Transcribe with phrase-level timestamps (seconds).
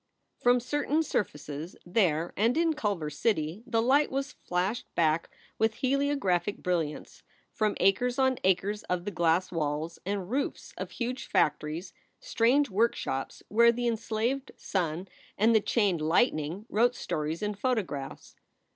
[0.39, 6.63] From certain surfaces there and in Culver City the light was flashed back with heliographic
[6.63, 7.21] brilliance
[7.53, 13.43] from acres on acres of the glass walls and roofs of huge factories, strange workshops
[13.47, 18.35] where the enslaved sun and the chained lightning wrote stories in photographs.